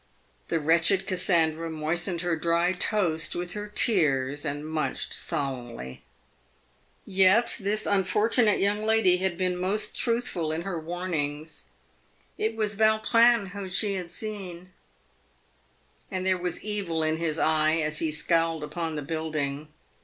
[0.47, 6.01] The wretched Cassandra moistened her dry toast with her tears, and munched so lemnly.
[7.05, 11.65] Yet this unfortunate young lady had been most truthful in her warnings.
[12.35, 14.71] It was Vautrin whom she had seen,
[16.09, 19.67] and there was evil in his eye as he scowled upon the building.